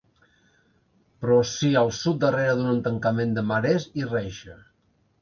[1.25, 4.61] Però sí al sud darrere d'un tancament de marès i reixa.